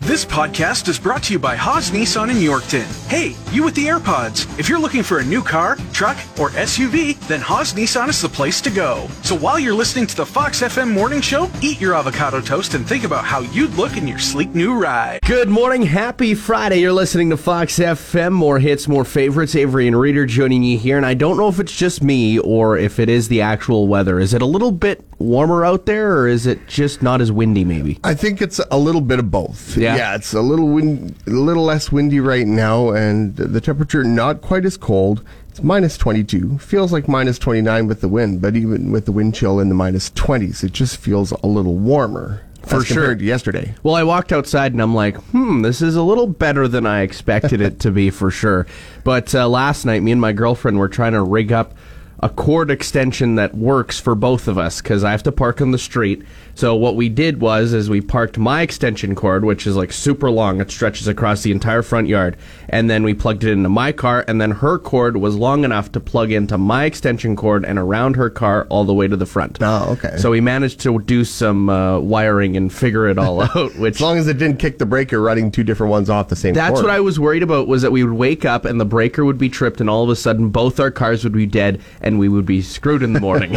[0.00, 2.86] This podcast is brought to you by Haas Nissan in Yorkton.
[3.08, 4.58] Hey, you with the AirPods.
[4.58, 8.28] If you're looking for a new car, truck, or SUV, then Haas Nissan is the
[8.28, 9.06] place to go.
[9.22, 12.84] So while you're listening to the Fox FM morning show, eat your avocado toast and
[12.88, 15.20] think about how you'd look in your sleek new ride.
[15.26, 15.82] Good morning.
[15.82, 16.80] Happy Friday.
[16.80, 18.32] You're listening to Fox FM.
[18.32, 19.54] More hits, more favorites.
[19.54, 20.96] Avery and Reader joining you here.
[20.96, 24.18] And I don't know if it's just me or if it is the actual weather.
[24.18, 27.62] Is it a little bit warmer out there or is it just not as windy
[27.62, 28.00] maybe?
[28.02, 29.76] I think it's a little bit of both.
[29.76, 29.89] Yeah.
[29.96, 34.40] Yeah, it's a little wind, a little less windy right now, and the temperature not
[34.40, 35.24] quite as cold.
[35.48, 36.58] It's minus 22.
[36.58, 39.74] Feels like minus 29 with the wind, but even with the wind chill in the
[39.74, 42.42] minus 20s, it just feels a little warmer.
[42.62, 43.14] For sure.
[43.14, 43.74] to yesterday.
[43.82, 47.00] Well, I walked outside and I'm like, hmm, this is a little better than I
[47.00, 48.66] expected it to be for sure.
[49.02, 51.74] But uh, last night, me and my girlfriend were trying to rig up
[52.22, 55.70] a cord extension that works for both of us because I have to park on
[55.70, 56.22] the street.
[56.54, 60.30] So what we did was is we parked my extension cord, which is like super
[60.30, 60.60] long.
[60.60, 62.36] It stretches across the entire front yard,
[62.68, 64.24] and then we plugged it into my car.
[64.28, 68.16] And then her cord was long enough to plug into my extension cord and around
[68.16, 69.58] her car all the way to the front.
[69.62, 70.18] Oh, okay.
[70.18, 73.74] So we managed to do some uh, wiring and figure it all out.
[73.76, 76.36] Which As long as it didn't kick the breaker running two different ones off the
[76.36, 76.84] same that's cord.
[76.84, 79.38] what I was worried about was that we would wake up and the breaker would
[79.38, 82.28] be tripped and all of a sudden both our cars would be dead and we
[82.28, 83.56] would be screwed in the morning.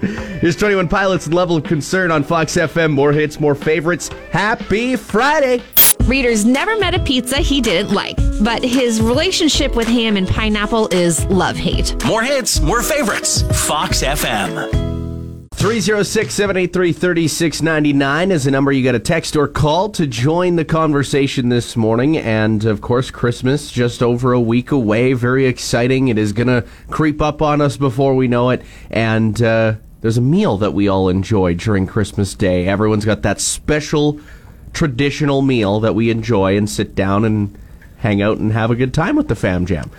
[0.40, 2.92] Here's 21 Pilots and Level of Concern on Fox FM.
[2.92, 4.08] More hits, more favorites.
[4.30, 5.62] Happy Friday!
[6.04, 10.88] Readers never met a pizza he didn't like, but his relationship with ham and pineapple
[10.88, 11.94] is love hate.
[12.04, 13.42] More hits, more favorites.
[13.66, 14.91] Fox FM.
[15.62, 20.64] 306 783 3699 is the number you got to text or call to join the
[20.64, 22.16] conversation this morning.
[22.16, 25.12] And of course, Christmas just over a week away.
[25.12, 26.08] Very exciting.
[26.08, 28.62] It is going to creep up on us before we know it.
[28.90, 32.66] And uh, there's a meal that we all enjoy during Christmas Day.
[32.66, 34.18] Everyone's got that special
[34.72, 37.56] traditional meal that we enjoy and sit down and
[37.98, 39.92] hang out and have a good time with the fam jam.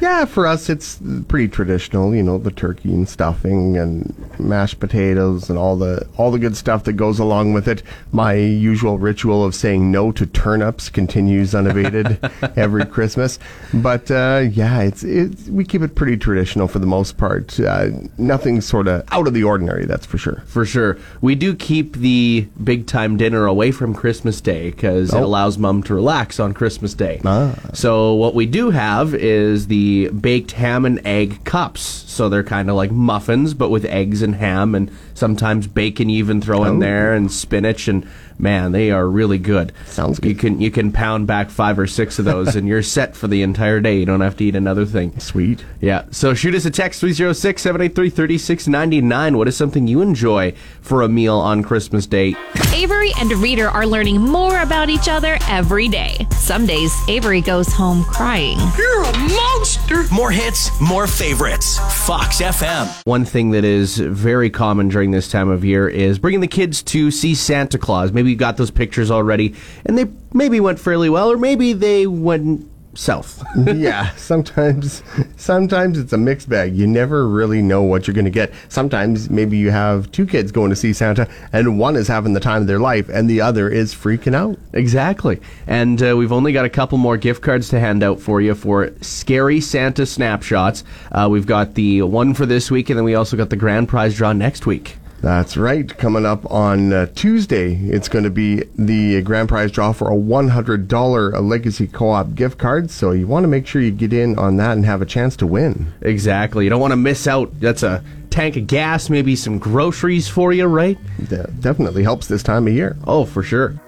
[0.00, 0.98] Yeah, for us it's
[1.28, 6.30] pretty traditional, you know, the turkey and stuffing and mashed potatoes and all the all
[6.30, 7.82] the good stuff that goes along with it.
[8.12, 12.18] My usual ritual of saying no to turnips continues unabated
[12.56, 13.38] every Christmas.
[13.72, 17.58] But uh, yeah, it's it's we keep it pretty traditional for the most part.
[17.58, 20.42] Uh, nothing sort of out of the ordinary, that's for sure.
[20.46, 20.98] For sure.
[21.20, 25.24] We do keep the big time dinner away from Christmas Day because it Oh.
[25.24, 27.20] allows mom to relax on Christmas Day.
[27.24, 27.54] Ah.
[27.72, 31.80] So, what we do have is the baked ham and egg cups.
[32.06, 36.18] So, they're kind of like muffins, but with eggs and ham and sometimes bacon you
[36.18, 36.80] even throw in Oh.
[36.80, 37.88] there and spinach.
[37.88, 38.06] And
[38.38, 39.72] man, they are really good.
[39.86, 40.28] Sounds good.
[40.28, 43.28] You can, you can pound back five or six of those and you're set for
[43.28, 43.98] the entire day.
[43.98, 45.18] You don't have to eat another thing.
[45.20, 45.64] Sweet.
[45.80, 46.04] Yeah.
[46.10, 49.36] So shoot us a text 306 783 3699.
[49.36, 52.34] What is something you enjoy for a meal on Christmas Day?
[52.74, 56.26] Avery and Reader are learning more about each other every day.
[56.32, 58.58] Some days, Avery goes home crying.
[58.76, 60.04] You're a monster.
[60.12, 61.78] More hits, more favorites.
[62.06, 62.88] Fox FM.
[63.04, 66.82] One thing that is very common during this time of year is bringing the kids
[66.84, 68.12] to see Santa Claus.
[68.12, 69.54] Maybe you got those pictures already
[69.84, 73.44] and they maybe went fairly well or maybe they went south.
[73.74, 75.02] yeah, sometimes
[75.36, 76.74] sometimes it's a mixed bag.
[76.74, 78.52] You never really know what you're going to get.
[78.68, 82.40] Sometimes maybe you have two kids going to see Santa and one is having the
[82.40, 84.58] time of their life and the other is freaking out.
[84.72, 85.40] Exactly.
[85.66, 88.54] And uh, we've only got a couple more gift cards to hand out for you
[88.54, 90.84] for Scary Santa Snapshots.
[91.12, 93.88] Uh, we've got the one for this week, and then we also got the grand
[93.88, 94.96] prize draw next week.
[95.22, 95.88] That's right.
[95.96, 100.14] Coming up on uh, Tuesday, it's going to be the grand prize draw for a
[100.16, 102.90] $100 Legacy Co-op gift card.
[102.90, 105.36] So you want to make sure you get in on that and have a chance
[105.36, 105.92] to win.
[106.02, 106.64] Exactly.
[106.64, 107.58] You don't want to miss out.
[107.60, 110.98] That's a tank of gas, maybe some groceries for you, right?
[111.30, 112.96] That definitely helps this time of year.
[113.06, 113.80] Oh, for sure.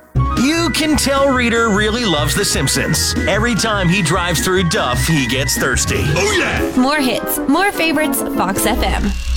[0.43, 3.15] You can tell Reader really loves The Simpsons.
[3.29, 5.97] Every time he drives through Duff, he gets thirsty.
[6.01, 6.81] Oh, yeah.
[6.81, 9.28] More hits, more favorites, Fox FM.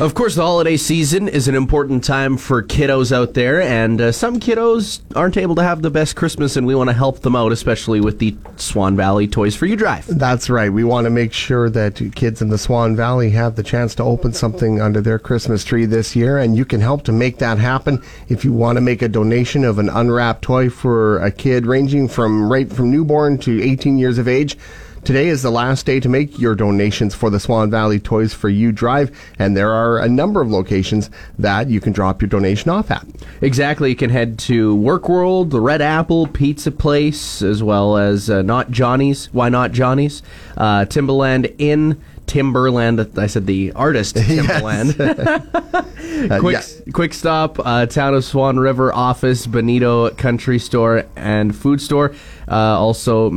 [0.00, 4.12] Of course, the holiday season is an important time for kiddos out there, and uh,
[4.12, 7.34] some kiddos aren't able to have the best Christmas, and we want to help them
[7.34, 10.06] out, especially with the Swan Valley Toys for You Drive.
[10.06, 10.72] That's right.
[10.72, 14.04] We want to make sure that kids in the Swan Valley have the chance to
[14.04, 17.58] open something under their Christmas tree this year, and you can help to make that
[17.58, 18.00] happen.
[18.28, 22.06] If you want to make a donation of an unwrapped toy for a kid ranging
[22.06, 24.56] from right from newborn to 18 years of age,
[25.04, 28.48] Today is the last day to make your donations for the Swan Valley Toys for
[28.48, 31.08] You drive, and there are a number of locations
[31.38, 33.06] that you can drop your donation off at.
[33.40, 33.88] Exactly.
[33.90, 38.42] You can head to Work World, the Red Apple Pizza Place, as well as uh,
[38.42, 39.32] Not Johnny's.
[39.32, 40.22] Why Not Johnny's?
[40.56, 42.02] Uh, Timberland Inn.
[42.26, 43.00] Timberland.
[43.16, 44.94] I said the artist Timberland.
[46.18, 46.92] Uh, quick, yeah.
[46.92, 47.60] quick stop.
[47.64, 52.12] Uh, Town of Swan River office, Benito Country Store and Food Store.
[52.48, 53.30] Uh, also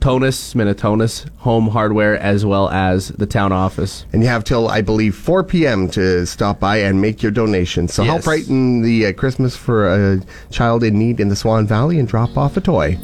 [0.00, 4.06] Minitonas, Minitonas Home Hardware, as well as the town office.
[4.12, 5.88] And you have till, I believe, 4 p.m.
[5.90, 7.88] to stop by and make your donation.
[7.88, 11.98] So help brighten the uh, Christmas for a child in need in the Swan Valley
[11.98, 12.94] and drop off a toy.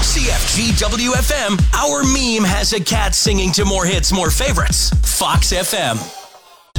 [0.00, 4.90] CFG WFM, our meme has a cat singing to more hits, more favorites.
[5.18, 6.19] Fox FM.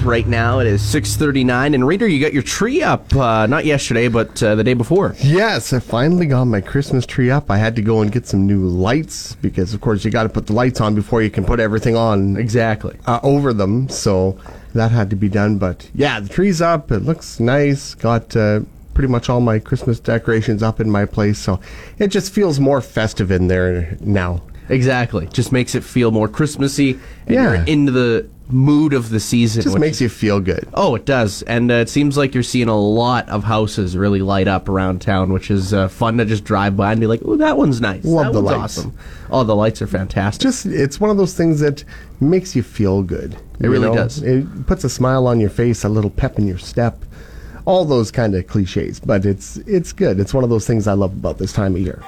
[0.03, 3.15] Right now it is 6:39, and Reader, you got your tree up.
[3.15, 5.15] Uh, not yesterday, but uh, the day before.
[5.19, 7.51] Yes, I finally got my Christmas tree up.
[7.51, 10.29] I had to go and get some new lights because, of course, you got to
[10.29, 12.97] put the lights on before you can put everything on Exactly.
[13.05, 13.89] uh, over them.
[13.89, 14.39] So
[14.73, 15.59] that had to be done.
[15.59, 16.91] But yeah, the tree's up.
[16.91, 17.93] It looks nice.
[17.93, 18.61] Got uh,
[18.95, 21.37] pretty much all my Christmas decorations up in my place.
[21.37, 21.59] So
[21.99, 24.41] it just feels more festive in there now.
[24.71, 25.27] Exactly.
[25.27, 26.91] Just makes it feel more Christmassy,
[27.27, 27.43] and Yeah.
[27.53, 29.61] you're into the mood of the season.
[29.61, 30.67] Just makes you feel good.
[30.73, 34.21] Oh, it does, and uh, it seems like you're seeing a lot of houses really
[34.21, 37.21] light up around town, which is uh, fun to just drive by and be like,
[37.23, 38.03] "Oh, that one's nice.
[38.03, 38.77] Love that the one's lights.
[38.79, 38.93] awesome.
[39.29, 40.41] Oh, the lights are fantastic.
[40.41, 41.83] Just it's one of those things that
[42.19, 43.37] makes you feel good.
[43.61, 44.21] It really does.
[44.21, 47.03] It puts a smile on your face, a little pep in your step.
[47.65, 50.19] All those kind of cliches, but it's it's good.
[50.19, 52.01] It's one of those things I love about this time of year.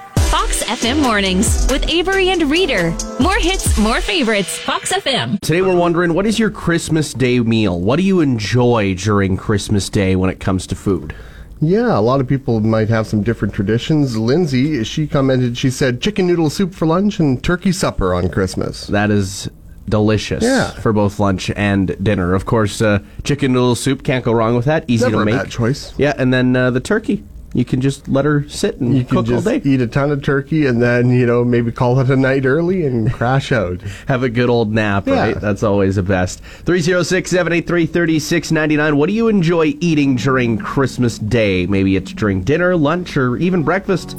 [0.74, 2.96] Fox FM Mornings with Avery and Reader.
[3.20, 4.58] More hits, more favorites.
[4.58, 5.40] Fox FM.
[5.42, 7.80] Today we're wondering, what is your Christmas Day meal?
[7.80, 11.16] What do you enjoy during Christmas Day when it comes to food?
[11.62, 14.18] Yeah, a lot of people might have some different traditions.
[14.18, 18.88] Lindsay, she commented, she said chicken noodle soup for lunch and turkey supper on Christmas.
[18.88, 19.48] That is
[19.88, 20.72] delicious Yeah.
[20.72, 22.34] for both lunch and dinner.
[22.34, 24.86] Of course, uh, chicken noodle soup can't go wrong with that.
[24.88, 25.36] Easy Never to a make.
[25.36, 25.94] bad choice.
[26.00, 27.24] Yeah, and then uh, the turkey.
[27.56, 29.62] You can just let her sit and You can cook just all day.
[29.64, 32.84] eat a ton of turkey and then, you know, maybe call it a night early
[32.86, 33.82] and crash out.
[34.08, 35.14] Have a good old nap, Yeah.
[35.20, 35.40] right?
[35.40, 36.40] That's always the best.
[36.66, 38.98] 306 783 3699.
[38.98, 41.68] What do you enjoy eating during Christmas Day?
[41.68, 44.16] Maybe it's during dinner, lunch, or even breakfast.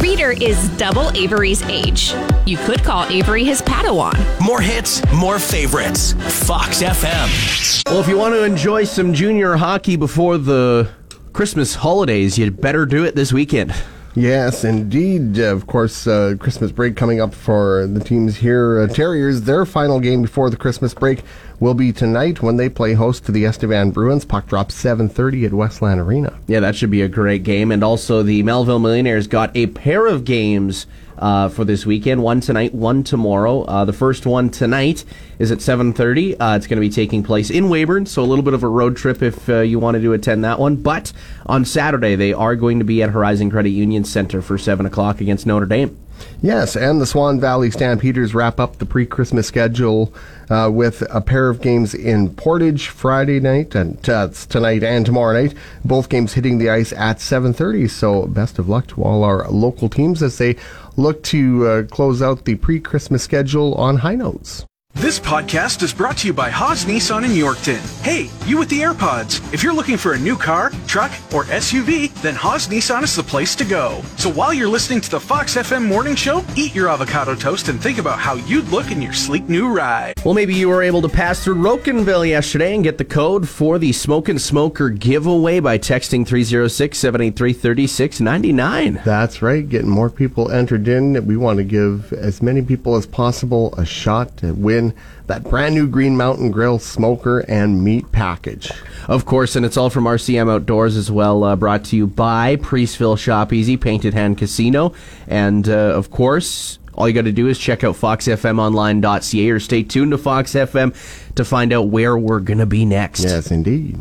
[0.00, 2.14] Reader is double Avery's age.
[2.46, 4.14] You could call Avery his Padawan.
[4.40, 6.12] More hits, more favorites.
[6.46, 7.84] Fox FM.
[7.90, 10.88] Well, if you want to enjoy some junior hockey before the
[11.36, 13.74] Christmas holidays, you'd better do it this weekend.
[14.14, 15.38] Yes, indeed.
[15.38, 18.80] Uh, Of course, uh, Christmas break coming up for the teams here.
[18.80, 21.22] Uh, Terriers, their final game before the Christmas break
[21.60, 24.24] will be tonight when they play host to the Estevan Bruins.
[24.24, 26.32] Puck drop 7.30 at Westland Arena.
[26.46, 27.70] Yeah, that should be a great game.
[27.70, 30.86] And also, the Melville Millionaires got a pair of games
[31.18, 32.22] uh, for this weekend.
[32.22, 33.62] One tonight, one tomorrow.
[33.62, 35.04] Uh, the first one tonight
[35.38, 36.36] is at 7.30.
[36.38, 38.68] Uh, it's going to be taking place in Weyburn, so a little bit of a
[38.68, 40.76] road trip if uh, you wanted to attend that one.
[40.76, 41.12] But
[41.46, 45.20] on Saturday, they are going to be at Horizon Credit Union Center for 7 o'clock
[45.20, 45.96] against Notre Dame.
[46.42, 50.12] Yes, and the Swan Valley Stampeders wrap up the pre-Christmas schedule
[50.50, 55.40] uh, with a pair of games in Portage Friday night and uh, tonight and tomorrow
[55.40, 55.54] night.
[55.84, 57.90] Both games hitting the ice at 7:30.
[57.90, 60.56] So best of luck to all our local teams as they
[60.96, 64.66] look to uh, close out the pre-Christmas schedule on high notes.
[64.98, 67.82] This podcast is brought to you by Haas Nissan in Yorkton.
[68.02, 69.52] Hey, you with the AirPods.
[69.52, 73.22] If you're looking for a new car, truck, or SUV, then Haas Nissan is the
[73.22, 74.00] place to go.
[74.16, 77.78] So while you're listening to the Fox FM morning show, eat your avocado toast and
[77.78, 80.14] think about how you'd look in your sleek new ride.
[80.24, 83.78] Well, maybe you were able to pass through Rocanville yesterday and get the code for
[83.78, 89.02] the Smoke and Smoker giveaway by texting 306 783 3699.
[89.04, 91.26] That's right, getting more people entered in.
[91.26, 94.85] We want to give as many people as possible a shot to win
[95.26, 98.70] that brand new Green Mountain Grill smoker and meat package.
[99.08, 102.56] Of course, and it's all from RCM Outdoors as well, uh, brought to you by
[102.56, 104.92] Preeceville Shop Easy, Painted Hand Casino.
[105.28, 109.82] And, uh, of course, all you got to do is check out foxfmonline.ca or stay
[109.82, 110.94] tuned to Fox FM
[111.34, 113.22] to find out where we're going to be next.
[113.24, 113.98] Yes, indeed.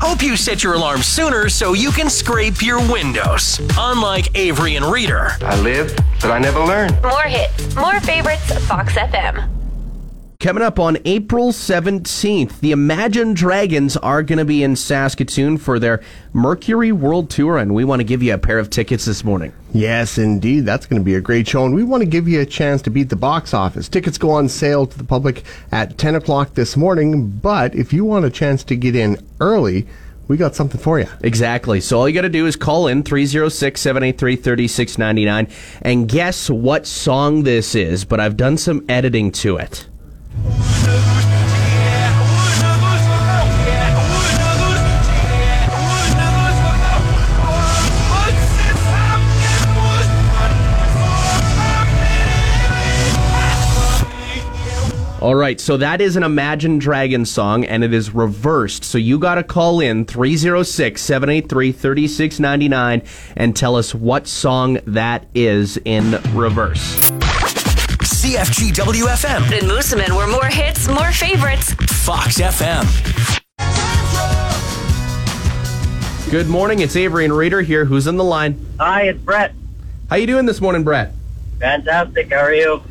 [0.00, 3.60] Hope you set your alarm sooner so you can scrape your windows.
[3.78, 5.30] Unlike Avery and Reader.
[5.42, 6.90] I live, but I never learn.
[7.02, 8.52] More hits, more favorites.
[8.66, 9.63] Fox FM.
[10.44, 15.78] Coming up on April 17th, the Imagine Dragons are going to be in Saskatoon for
[15.78, 16.02] their
[16.34, 19.54] Mercury World Tour, and we want to give you a pair of tickets this morning.
[19.72, 20.66] Yes, indeed.
[20.66, 21.64] That's going to be a great show.
[21.64, 23.88] And we want to give you a chance to beat the box office.
[23.88, 27.30] Tickets go on sale to the public at 10 o'clock this morning.
[27.30, 29.86] But if you want a chance to get in early,
[30.28, 31.08] we got something for you.
[31.22, 31.80] Exactly.
[31.80, 35.48] So all you got to do is call in 306 783 3699
[35.80, 38.04] and guess what song this is.
[38.04, 39.86] But I've done some editing to it.
[55.24, 58.84] All right, so that is an Imagine Dragons song, and it is reversed.
[58.84, 63.02] So you got to call in 306 783 3699
[63.34, 66.96] and tell us what song that is in reverse.
[68.04, 71.72] CFG WFM, In Moosomin, where more hits, more favorites.
[72.04, 72.84] Fox FM.
[76.30, 77.86] Good morning, it's Avery and Reader here.
[77.86, 78.62] Who's on the line?
[78.78, 79.54] Hi, it's Brett.
[80.10, 81.14] How you doing this morning, Brett?
[81.60, 82.30] Fantastic.
[82.30, 82.82] How are you?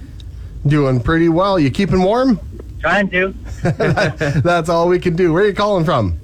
[0.65, 1.59] Doing pretty well.
[1.59, 2.39] You keeping warm?
[2.79, 3.33] Trying to.
[4.43, 5.33] That's all we can do.
[5.33, 6.19] Where are you calling from?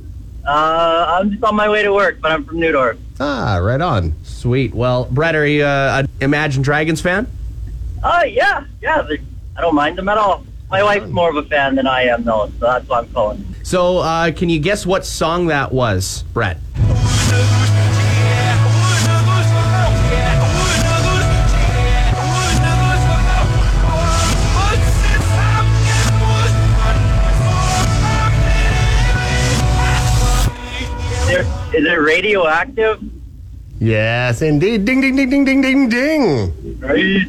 [0.48, 2.98] Uh, I'm just on my way to work, but I'm from Neudorf.
[3.20, 4.14] Ah, right on.
[4.24, 4.74] Sweet.
[4.74, 7.28] Well, Brett, are you uh, an Imagine Dragons fan?
[8.04, 8.66] Oh, yeah.
[8.82, 9.06] Yeah,
[9.58, 10.46] I don't mind them at all.
[10.72, 13.44] My wife's more of a fan than I am, though, so that's why I'm calling.
[13.64, 16.58] So, uh, can you guess what song that was, Brett?
[31.74, 33.02] Is, it radioactive?
[33.80, 34.86] Yes, indeed.
[34.86, 36.80] Ding, ding, ding, ding, ding, ding, ding.
[36.80, 37.28] Right.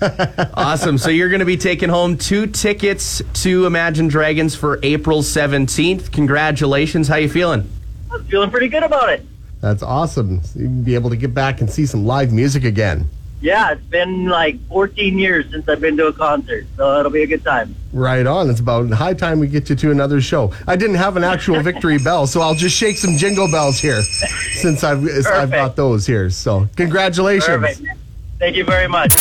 [0.54, 0.96] Awesome.
[0.96, 6.10] so you're going to be taking home two tickets to Imagine Dragons for April 17th.
[6.10, 7.06] Congratulations.
[7.06, 7.70] How you feeling?
[8.10, 9.26] I'm feeling pretty good about it.
[9.60, 10.42] That's awesome.
[10.42, 13.10] So you can be able to get back and see some live music again.
[13.40, 17.22] Yeah, it's been like 14 years since I've been to a concert, so it'll be
[17.22, 17.74] a good time.
[17.92, 18.50] Right on.
[18.50, 20.52] It's about high time we get you to another show.
[20.66, 24.02] I didn't have an actual victory bell, so I'll just shake some jingle bells here
[24.52, 26.28] since I've I've got those here.
[26.28, 27.78] So congratulations.
[27.78, 27.98] Perfect.
[28.38, 29.14] Thank you very much.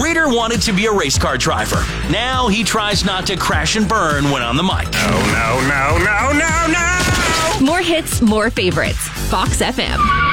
[0.00, 1.84] Reader wanted to be a race car driver.
[2.10, 4.90] Now he tries not to crash and burn when on the mic.
[4.92, 7.66] No, no, no, no, no!
[7.66, 9.08] More hits, more favorites.
[9.28, 10.29] Fox FM.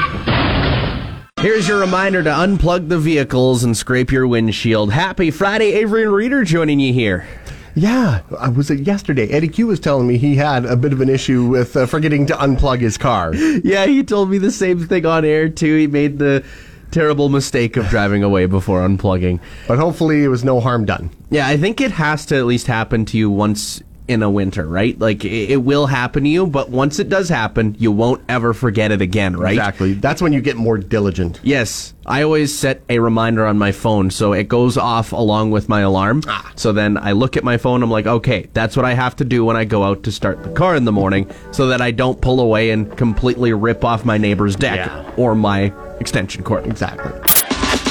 [1.40, 4.92] Here's your reminder to unplug the vehicles and scrape your windshield.
[4.92, 7.28] Happy Friday, Avery and Reader joining you here.
[7.76, 9.28] Yeah, I was it yesterday.
[9.28, 12.26] Eddie Q was telling me he had a bit of an issue with uh, forgetting
[12.26, 13.32] to unplug his car.
[13.62, 15.76] Yeah, he told me the same thing on air too.
[15.76, 16.44] He made the
[16.90, 19.38] terrible mistake of driving away before unplugging.
[19.68, 21.10] But hopefully it was no harm done.
[21.30, 24.66] Yeah, I think it has to at least happen to you once in a winter,
[24.66, 24.98] right?
[24.98, 28.54] Like it, it will happen to you, but once it does happen, you won't ever
[28.54, 29.52] forget it again, right?
[29.52, 29.92] Exactly.
[29.92, 31.38] That's when you get more diligent.
[31.42, 35.68] Yes, I always set a reminder on my phone so it goes off along with
[35.68, 36.22] my alarm.
[36.26, 36.52] Ah.
[36.56, 39.24] So then I look at my phone, I'm like, okay, that's what I have to
[39.24, 41.90] do when I go out to start the car in the morning so that I
[41.90, 46.66] don't pull away and completely rip off my neighbor's deck or my extension cord.
[46.66, 47.12] Exactly.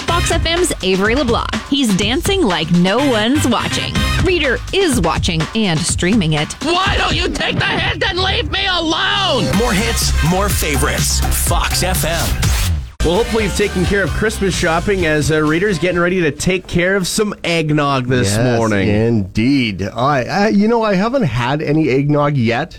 [0.08, 1.54] Fox FM's Avery LeBlanc.
[1.70, 3.94] He's dancing like no one's watching.
[4.24, 6.52] Reader is watching and streaming it.
[6.64, 9.46] Why don't you take the hint and leave me alone?
[9.58, 11.20] More hits, more favorites.
[11.48, 12.44] Fox FM.
[13.06, 16.68] Well, hopefully you've taken care of Christmas shopping as uh, readers getting ready to take
[16.68, 18.90] care of some eggnog this Yes, morning.
[18.90, 19.84] Indeed.
[19.84, 22.78] I, I, you know, I haven't had any eggnog yet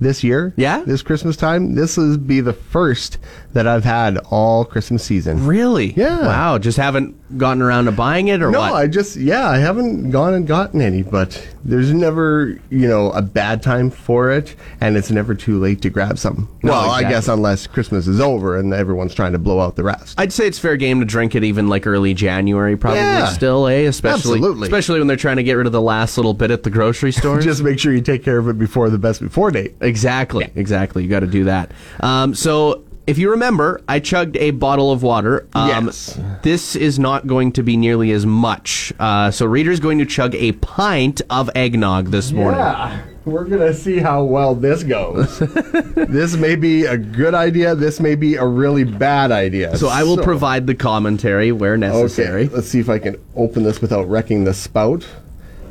[0.00, 0.52] this year.
[0.56, 0.82] Yeah?
[0.84, 1.74] This Christmas time.
[1.74, 3.18] This will be the first
[3.52, 5.46] that I've had all Christmas season.
[5.46, 5.92] Really?
[5.92, 6.20] Yeah.
[6.20, 6.58] Wow.
[6.58, 8.72] Just haven't gotten around to buying it or no, what?
[8.74, 13.22] I just yeah, I haven't gone and gotten any, but there's never you know a
[13.22, 16.48] bad time for it, and it's never too late to grab some.
[16.62, 19.84] No, well, I guess unless Christmas is over and everyone's trying to blow out the
[19.84, 20.18] rest.
[20.18, 23.26] I'd say it's fair game to drink it even like early January, probably Yeah.
[23.28, 23.82] still, eh?
[23.82, 24.66] Especially, Absolutely.
[24.66, 27.12] especially when they're trying to get rid of the last little bit at the grocery
[27.18, 27.40] store.
[27.40, 29.74] just make sure you take care of it before the best before date.
[29.80, 31.02] exactly, exactly.
[31.04, 31.70] You got to do that.
[32.00, 32.82] Um, so.
[33.08, 35.46] If you remember, I chugged a bottle of water.
[35.54, 36.20] Um, Yes.
[36.42, 38.92] This is not going to be nearly as much.
[39.00, 42.60] Uh, so, Reader's going to chug a pint of eggnog this morning.
[42.60, 45.38] Yeah, we're gonna see how well this goes.
[45.96, 47.74] this may be a good idea.
[47.74, 49.74] This may be a really bad idea.
[49.78, 52.44] So, I will provide the commentary where necessary.
[52.44, 55.06] Okay, let's see if I can open this without wrecking the spout.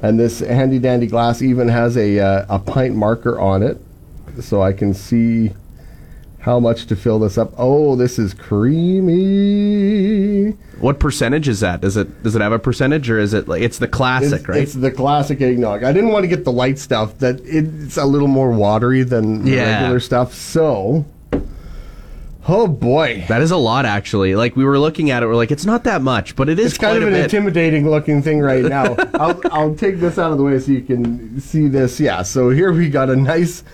[0.02, 3.80] And this handy dandy glass even has a uh, a pint marker on it,
[4.42, 5.52] so I can see
[6.48, 7.52] how much to fill this up.
[7.58, 8.34] Oh, this is
[9.38, 10.52] creamy.
[10.80, 11.82] What percentage is that?
[11.82, 14.48] Does it does it have a percentage or is it like it's the classic, It's,
[14.48, 14.62] right?
[14.62, 15.84] it's the classic eggnog.
[15.84, 19.46] I didn't want to get the light stuff that it's a little more watery than
[19.46, 19.82] Yeah.
[19.82, 20.34] regular stuff.
[20.34, 21.04] So,
[22.48, 24.36] oh boy, that is a lot actually.
[24.36, 26.68] Like we were looking at it, we're like, it's not that much, but it is
[26.68, 27.26] it's kind of an bit.
[27.26, 28.96] intimidating looking thing right now.
[29.16, 32.00] I'll, I'll take this out of the way so you can see this.
[32.00, 33.66] Yeah, so here we got a nice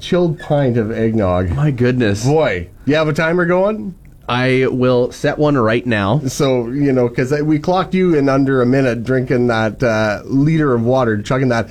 [0.00, 1.50] chilled pint of eggnog.
[1.50, 2.24] My goodness.
[2.24, 3.94] Boy, you have a timer going?
[4.28, 6.18] I will set one right now.
[6.20, 10.74] So, you know, because we clocked you in under a minute drinking that uh, liter
[10.74, 11.68] of water, chugging that.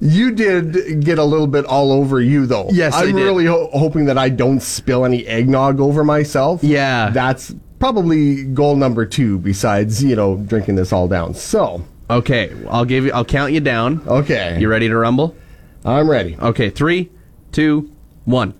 [0.00, 2.68] You did get a little bit all over you, though.
[2.72, 6.64] Yes, I'm really ho- hoping that I don't spill any eggnog over myself.
[6.64, 7.10] Yeah.
[7.10, 11.34] That's probably goal number two, besides, you know, drinking this all down.
[11.34, 13.12] So, Okay, I'll give you.
[13.12, 14.00] I'll count you down.
[14.08, 14.58] okay.
[14.58, 15.36] You ready to rumble?
[15.84, 16.34] I'm ready.
[16.40, 17.10] Okay, three,
[17.52, 17.90] two,
[18.24, 18.54] one.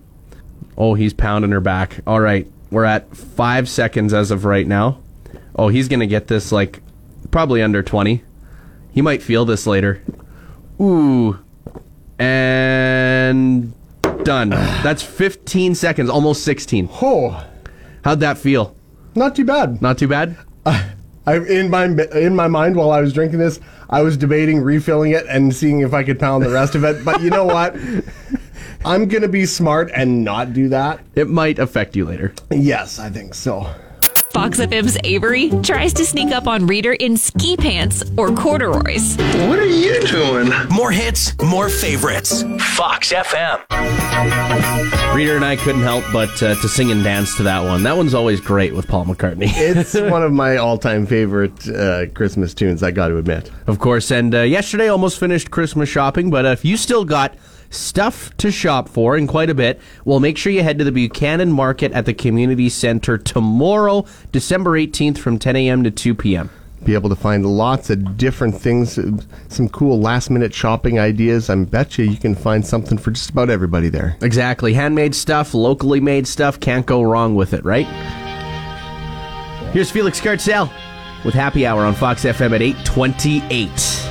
[0.77, 1.99] Oh, he's pounding her back.
[2.07, 4.99] All right, we're at five seconds as of right now.
[5.55, 6.81] Oh, he's gonna get this like
[7.29, 8.23] probably under twenty.
[8.93, 10.01] He might feel this later.
[10.79, 11.39] Ooh,
[12.19, 13.73] and
[14.23, 14.49] done.
[14.83, 16.89] That's fifteen seconds, almost sixteen.
[17.01, 17.45] Oh,
[18.03, 18.75] How'd that feel?
[19.13, 19.81] not too bad.
[19.81, 20.37] Not too bad.
[20.65, 25.11] I, in my in my mind while I was drinking this, I was debating refilling
[25.11, 27.03] it and seeing if I could pound the rest of it.
[27.05, 27.75] But you know what?
[28.83, 31.01] I'm gonna be smart and not do that.
[31.15, 32.33] It might affect you later.
[32.49, 33.71] Yes, I think so.
[34.31, 39.17] Fox FM's Avery tries to sneak up on Reader in ski pants or corduroys.
[39.17, 40.49] What are you doing?
[40.69, 42.41] More hits, more favorites.
[42.75, 43.61] Fox FM.
[45.13, 47.83] Reader and I couldn't help but uh, to sing and dance to that one.
[47.83, 49.51] That one's always great with Paul McCartney.
[49.81, 52.81] It's one of my all-time favorite uh, Christmas tunes.
[52.83, 53.51] I got to admit.
[53.67, 57.35] Of course, and uh, yesterday almost finished Christmas shopping, but if you still got
[57.71, 60.91] stuff to shop for and quite a bit, well, make sure you head to the
[60.91, 65.83] Buchanan Market at the Community Center tomorrow, December 18th from 10 a.m.
[65.83, 66.49] to 2 p.m.
[66.83, 68.99] Be able to find lots of different things,
[69.49, 71.49] some cool last-minute shopping ideas.
[71.49, 74.17] I bet you you can find something for just about everybody there.
[74.21, 74.73] Exactly.
[74.73, 77.85] Handmade stuff, locally made stuff, can't go wrong with it, right?
[79.73, 80.69] Here's Felix Cartal
[81.23, 84.10] with Happy Hour on Fox FM at 828.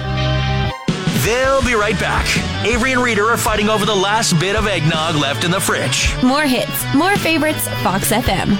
[1.24, 2.26] They'll be right back.
[2.64, 6.10] Avery and Reader are fighting over the last bit of eggnog left in the fridge.
[6.22, 8.58] More hits, more favorites, Fox FM.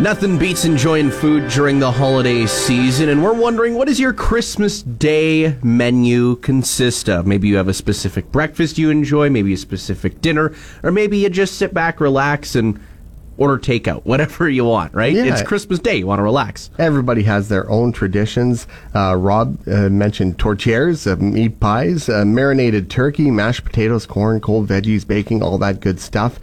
[0.00, 4.82] Nothing beats enjoying food during the holiday season, and we're wondering what does your Christmas
[4.82, 7.26] Day menu consist of?
[7.26, 11.30] Maybe you have a specific breakfast you enjoy, maybe a specific dinner, or maybe you
[11.30, 12.78] just sit back, relax, and
[13.36, 15.12] order takeout, whatever you want, right?
[15.12, 15.24] Yeah.
[15.24, 16.70] It's Christmas Day, you want to relax.
[16.78, 18.66] Everybody has their own traditions.
[18.94, 24.68] Uh, Rob uh, mentioned tortillas, uh, meat pies, uh, marinated turkey, mashed potatoes, corn, cold
[24.68, 26.38] veggies, baking, all that good stuff.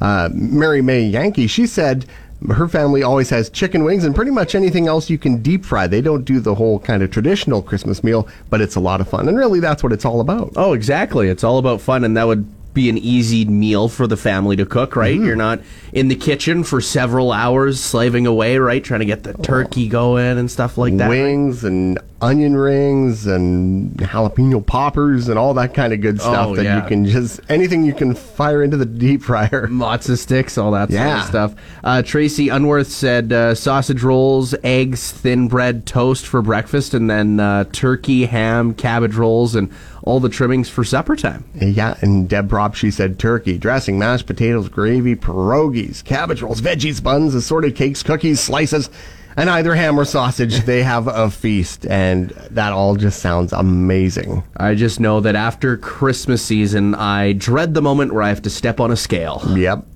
[0.00, 2.06] Uh, Mary May Yankee, she said
[2.50, 5.86] her family always has chicken wings and pretty much anything else you can deep fry.
[5.86, 9.08] They don't do the whole kind of traditional Christmas meal, but it's a lot of
[9.08, 9.28] fun.
[9.28, 10.52] And really, that's what it's all about.
[10.56, 11.28] Oh, exactly.
[11.28, 14.66] It's all about fun, and that would be an easy meal for the family to
[14.66, 15.16] cook, right?
[15.16, 15.24] Mm-hmm.
[15.24, 15.60] You're not
[15.92, 18.84] in the kitchen for several hours slaving away, right?
[18.84, 19.42] Trying to get the oh.
[19.42, 21.08] turkey going and stuff like that.
[21.08, 26.56] Wings and onion rings and jalapeno poppers and all that kind of good stuff Oh,
[26.56, 26.82] that yeah.
[26.82, 29.66] you can just anything you can fire into the deep fryer.
[29.70, 31.54] Matzo sticks, all that sort of stuff.
[31.84, 37.38] Uh, Tracy Unworth said uh, sausage rolls, eggs, thin bread, toast for breakfast, and then
[37.38, 39.70] uh, turkey, ham, cabbage rolls, and
[40.02, 41.44] all the trimmings for supper time.
[41.54, 47.02] Yeah, and Deb Prop, she said turkey, dressing, mashed potatoes, gravy, pierogies, cabbage rolls, veggies,
[47.02, 48.88] buns, assorted cakes, cookies, slices,
[49.36, 50.56] and either ham or sausage.
[50.66, 54.42] They have a feast, and that all just sounds amazing.
[54.56, 58.50] I just know that after Christmas season, I dread the moment where I have to
[58.50, 59.42] step on a scale.
[59.54, 59.86] Yep.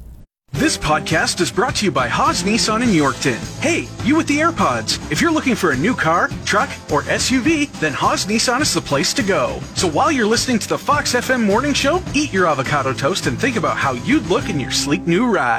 [0.52, 3.38] This podcast is brought to you by Haas Nissan in Yorkton.
[3.60, 4.98] Hey, you with the AirPods.
[5.10, 8.80] If you're looking for a new car, truck, or SUV, then Haas Nissan is the
[8.80, 9.60] place to go.
[9.76, 13.40] So while you're listening to the Fox FM morning show, eat your avocado toast and
[13.40, 15.58] think about how you'd look in your sleek new ride.